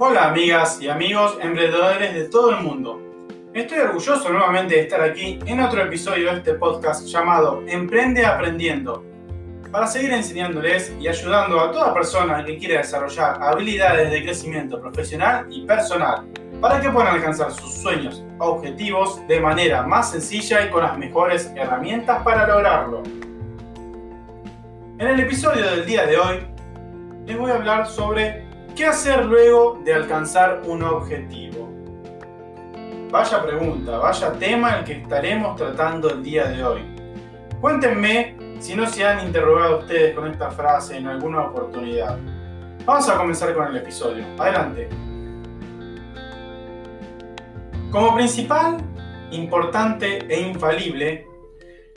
Hola 0.00 0.28
amigas 0.28 0.80
y 0.80 0.88
amigos 0.88 1.36
emprendedores 1.42 2.14
de 2.14 2.28
todo 2.28 2.50
el 2.50 2.62
mundo. 2.62 3.02
Estoy 3.52 3.78
orgulloso 3.78 4.28
nuevamente 4.28 4.76
de 4.76 4.82
estar 4.82 5.02
aquí 5.02 5.40
en 5.44 5.58
otro 5.58 5.82
episodio 5.82 6.30
de 6.30 6.36
este 6.38 6.54
podcast 6.54 7.04
llamado 7.08 7.64
Emprende 7.66 8.24
Aprendiendo, 8.24 9.04
para 9.72 9.88
seguir 9.88 10.12
enseñándoles 10.12 10.94
y 11.00 11.08
ayudando 11.08 11.58
a 11.58 11.72
toda 11.72 11.92
persona 11.92 12.44
que 12.44 12.58
quiera 12.58 12.78
desarrollar 12.78 13.42
habilidades 13.42 14.12
de 14.12 14.22
crecimiento 14.22 14.80
profesional 14.80 15.48
y 15.50 15.66
personal, 15.66 16.28
para 16.60 16.80
que 16.80 16.90
puedan 16.90 17.16
alcanzar 17.16 17.50
sus 17.50 17.74
sueños 17.74 18.24
objetivos 18.38 19.26
de 19.26 19.40
manera 19.40 19.82
más 19.82 20.12
sencilla 20.12 20.64
y 20.64 20.70
con 20.70 20.84
las 20.84 20.96
mejores 20.96 21.52
herramientas 21.56 22.22
para 22.22 22.46
lograrlo. 22.46 23.02
En 25.00 25.08
el 25.08 25.18
episodio 25.18 25.68
del 25.68 25.84
día 25.84 26.06
de 26.06 26.16
hoy 26.16 26.46
les 27.26 27.36
voy 27.36 27.50
a 27.50 27.56
hablar 27.56 27.88
sobre 27.88 28.47
¿Qué 28.78 28.86
hacer 28.86 29.24
luego 29.24 29.80
de 29.84 29.92
alcanzar 29.92 30.62
un 30.64 30.84
objetivo? 30.84 31.68
Vaya 33.10 33.42
pregunta, 33.42 33.98
vaya 33.98 34.30
tema 34.34 34.78
el 34.78 34.84
que 34.84 34.92
estaremos 34.92 35.56
tratando 35.56 36.08
el 36.10 36.22
día 36.22 36.44
de 36.44 36.62
hoy. 36.62 36.82
Cuéntenme 37.60 38.36
si 38.60 38.76
no 38.76 38.86
se 38.86 39.04
han 39.04 39.26
interrogado 39.26 39.80
ustedes 39.80 40.14
con 40.14 40.30
esta 40.30 40.52
frase 40.52 40.96
en 40.96 41.08
alguna 41.08 41.48
oportunidad. 41.48 42.20
Vamos 42.84 43.08
a 43.08 43.16
comenzar 43.16 43.52
con 43.52 43.66
el 43.66 43.78
episodio. 43.78 44.24
Adelante. 44.38 44.88
Como 47.90 48.14
principal, 48.14 48.76
importante 49.32 50.24
e 50.32 50.40
infalible, 50.40 51.26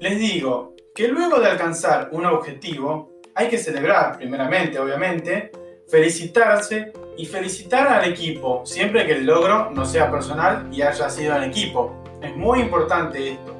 les 0.00 0.18
digo 0.18 0.74
que 0.94 1.08
luego 1.08 1.38
de 1.38 1.50
alcanzar 1.50 2.08
un 2.12 2.24
objetivo, 2.24 3.20
hay 3.34 3.48
que 3.48 3.58
celebrar, 3.58 4.16
primeramente, 4.16 4.78
obviamente, 4.78 5.52
felicitarse 5.92 6.90
y 7.18 7.26
felicitar 7.26 7.86
al 7.86 8.10
equipo, 8.10 8.62
siempre 8.64 9.04
que 9.04 9.12
el 9.12 9.26
logro 9.26 9.70
no 9.72 9.84
sea 9.84 10.10
personal 10.10 10.66
y 10.72 10.80
haya 10.80 11.10
sido 11.10 11.36
en 11.36 11.42
equipo. 11.42 11.94
Es 12.22 12.34
muy 12.34 12.60
importante 12.60 13.32
esto. 13.32 13.54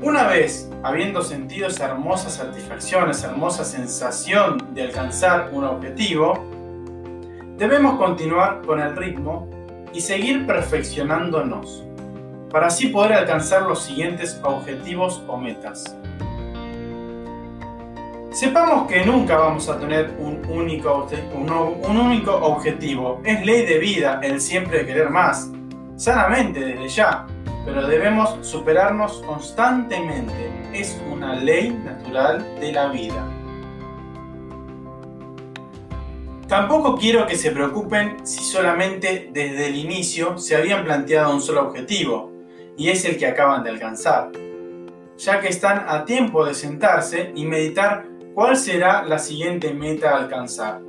Una 0.00 0.28
vez 0.28 0.70
habiendo 0.84 1.20
sentido 1.22 1.66
esa 1.66 1.86
hermosa 1.86 2.30
satisfacción, 2.30 3.10
esa 3.10 3.30
hermosa 3.30 3.64
sensación 3.64 4.72
de 4.72 4.82
alcanzar 4.82 5.50
un 5.52 5.64
objetivo, 5.64 6.34
debemos 7.58 7.98
continuar 7.98 8.62
con 8.64 8.78
el 8.78 8.94
ritmo 8.94 9.50
y 9.92 10.00
seguir 10.00 10.46
perfeccionándonos 10.46 11.82
para 12.50 12.68
así 12.68 12.86
poder 12.86 13.14
alcanzar 13.14 13.62
los 13.62 13.82
siguientes 13.82 14.40
objetivos 14.44 15.24
o 15.26 15.36
metas. 15.36 15.96
Sepamos 18.32 18.88
que 18.88 19.04
nunca 19.04 19.36
vamos 19.36 19.68
a 19.68 19.78
tener 19.78 20.16
un 20.18 20.40
único, 20.48 21.06
un, 21.34 21.96
único 21.98 22.34
objetivo. 22.34 23.20
Es 23.24 23.44
ley 23.44 23.66
de 23.66 23.78
vida 23.78 24.20
el 24.22 24.40
siempre 24.40 24.86
querer 24.86 25.10
más. 25.10 25.50
Sanamente 25.96 26.60
desde 26.60 26.88
ya. 26.88 27.26
Pero 27.66 27.86
debemos 27.86 28.38
superarnos 28.40 29.22
constantemente. 29.26 30.50
Es 30.72 30.98
una 31.12 31.34
ley 31.34 31.78
natural 31.84 32.58
de 32.58 32.72
la 32.72 32.88
vida. 32.88 33.28
Tampoco 36.48 36.96
quiero 36.96 37.26
que 37.26 37.36
se 37.36 37.50
preocupen 37.50 38.26
si 38.26 38.42
solamente 38.42 39.28
desde 39.30 39.66
el 39.66 39.76
inicio 39.76 40.38
se 40.38 40.56
habían 40.56 40.84
planteado 40.84 41.34
un 41.34 41.40
solo 41.42 41.68
objetivo, 41.68 42.32
y 42.76 42.88
es 42.88 43.04
el 43.04 43.16
que 43.16 43.26
acaban 43.26 43.62
de 43.62 43.70
alcanzar, 43.70 44.32
ya 45.16 45.40
que 45.40 45.48
están 45.48 45.86
a 45.88 46.04
tiempo 46.04 46.44
de 46.44 46.52
sentarse 46.52 47.32
y 47.34 47.46
meditar 47.46 48.11
¿Cuál 48.34 48.56
será 48.56 49.04
la 49.04 49.18
siguiente 49.18 49.74
meta 49.74 50.12
a 50.12 50.22
alcanzar? 50.22 50.80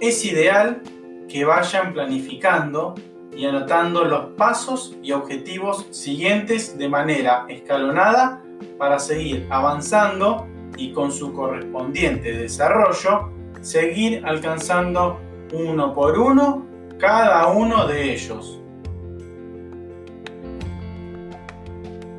Es 0.00 0.24
ideal 0.24 0.82
que 1.28 1.44
vayan 1.44 1.92
planificando 1.92 2.94
y 3.36 3.44
anotando 3.44 4.04
los 4.04 4.34
pasos 4.36 4.96
y 5.02 5.10
objetivos 5.10 5.88
siguientes 5.90 6.78
de 6.78 6.88
manera 6.88 7.44
escalonada 7.48 8.40
para 8.78 9.00
seguir 9.00 9.48
avanzando 9.50 10.46
y 10.76 10.92
con 10.92 11.10
su 11.10 11.32
correspondiente 11.32 12.32
desarrollo 12.32 13.32
seguir 13.60 14.22
alcanzando 14.24 15.18
uno 15.52 15.92
por 15.92 16.16
uno 16.16 16.64
cada 16.98 17.48
uno 17.48 17.88
de 17.88 18.12
ellos. 18.12 18.60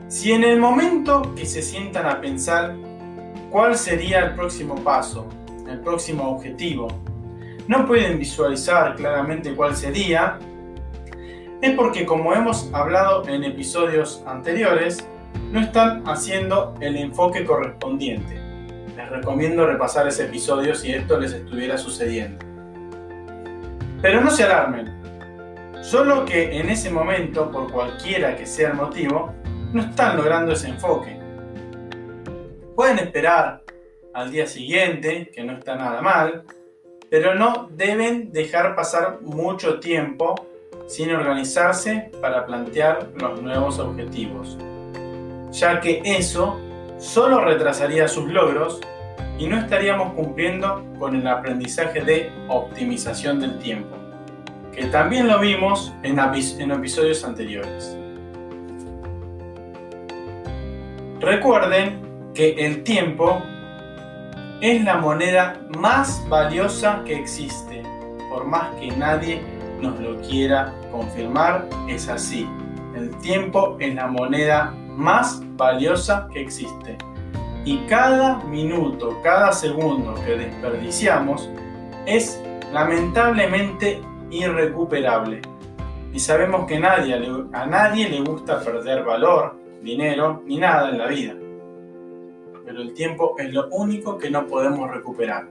Si 0.09 0.33
en 0.33 0.43
el 0.43 0.59
momento 0.59 1.21
que 1.35 1.45
se 1.45 1.61
sientan 1.61 2.05
a 2.05 2.19
pensar 2.19 2.75
¿Cuál 3.49 3.75
sería 3.75 4.19
el 4.25 4.35
próximo 4.35 4.75
paso? 4.75 5.27
El 5.67 5.79
próximo 5.79 6.29
objetivo. 6.29 6.87
No 7.67 7.87
pueden 7.87 8.19
visualizar 8.19 8.95
claramente 8.95 9.55
cuál 9.55 9.75
sería. 9.75 10.37
Es 11.59 11.73
porque 11.73 12.05
como 12.05 12.31
hemos 12.33 12.71
hablado 12.73 13.27
en 13.27 13.43
episodios 13.43 14.23
anteriores, 14.27 15.03
no 15.51 15.61
están 15.61 16.07
haciendo 16.07 16.75
el 16.79 16.95
enfoque 16.95 17.43
correspondiente. 17.43 18.39
Les 18.95 19.09
recomiendo 19.09 19.65
repasar 19.65 20.07
ese 20.07 20.25
episodio 20.25 20.75
si 20.75 20.91
esto 20.91 21.19
les 21.19 21.33
estuviera 21.33 21.75
sucediendo. 21.79 22.45
Pero 23.99 24.21
no 24.21 24.29
se 24.29 24.43
alarmen. 24.43 24.93
Solo 25.81 26.23
que 26.23 26.59
en 26.59 26.69
ese 26.69 26.91
momento, 26.91 27.49
por 27.49 27.71
cualquiera 27.71 28.35
que 28.35 28.45
sea 28.45 28.69
el 28.69 28.75
motivo, 28.75 29.33
no 29.73 29.81
están 29.81 30.17
logrando 30.17 30.51
ese 30.51 30.69
enfoque 30.69 31.19
Pueden 32.79 32.99
esperar 32.99 33.61
al 34.13 34.31
día 34.31 34.47
siguiente, 34.47 35.29
que 35.35 35.43
no 35.43 35.51
está 35.51 35.75
nada 35.75 36.01
mal, 36.01 36.45
pero 37.09 37.35
no 37.35 37.67
deben 37.73 38.31
dejar 38.31 38.73
pasar 38.73 39.19
mucho 39.21 39.81
tiempo 39.81 40.47
sin 40.87 41.11
organizarse 41.11 42.09
para 42.21 42.45
plantear 42.45 43.09
los 43.19 43.41
nuevos 43.41 43.79
objetivos, 43.79 44.57
ya 45.51 45.81
que 45.81 46.01
eso 46.05 46.57
solo 46.97 47.43
retrasaría 47.43 48.07
sus 48.07 48.31
logros 48.31 48.79
y 49.37 49.47
no 49.47 49.57
estaríamos 49.57 50.13
cumpliendo 50.13 50.81
con 50.97 51.17
el 51.17 51.27
aprendizaje 51.27 51.99
de 51.99 52.31
optimización 52.47 53.41
del 53.41 53.59
tiempo, 53.59 53.97
que 54.71 54.85
también 54.85 55.27
lo 55.27 55.37
vimos 55.39 55.93
en, 56.03 56.17
episodios 56.71 57.25
anteriores. 57.25 57.97
Recuerden 61.19 62.08
que 62.33 62.51
el 62.65 62.83
tiempo 62.83 63.41
es 64.61 64.83
la 64.83 64.97
moneda 64.97 65.59
más 65.77 66.23
valiosa 66.29 67.01
que 67.05 67.15
existe. 67.15 67.83
Por 68.29 68.45
más 68.45 68.75
que 68.75 68.91
nadie 68.91 69.41
nos 69.81 69.99
lo 69.99 70.19
quiera 70.21 70.73
confirmar, 70.91 71.67
es 71.87 72.07
así. 72.09 72.47
El 72.95 73.15
tiempo 73.19 73.77
es 73.79 73.95
la 73.95 74.07
moneda 74.07 74.73
más 74.95 75.41
valiosa 75.55 76.27
que 76.31 76.41
existe. 76.41 76.97
Y 77.65 77.77
cada 77.87 78.37
minuto, 78.45 79.19
cada 79.23 79.51
segundo 79.51 80.13
que 80.25 80.37
desperdiciamos 80.37 81.49
es 82.05 82.41
lamentablemente 82.73 84.01
irrecuperable. 84.31 85.41
Y 86.11 86.19
sabemos 86.19 86.65
que 86.65 86.77
a 86.77 87.65
nadie 87.65 88.09
le 88.09 88.21
gusta 88.21 88.59
perder 88.61 89.03
valor, 89.03 89.57
dinero 89.81 90.41
ni 90.45 90.57
nada 90.57 90.89
en 90.89 90.97
la 90.97 91.07
vida 91.07 91.33
pero 92.69 92.83
el 92.83 92.93
tiempo 92.93 93.33
es 93.39 93.51
lo 93.51 93.67
único 93.69 94.19
que 94.19 94.29
no 94.29 94.45
podemos 94.45 94.91
recuperar. 94.91 95.49